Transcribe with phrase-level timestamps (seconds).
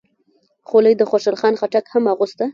[0.67, 2.45] خولۍ د خوشحال خان خټک هم اغوسته.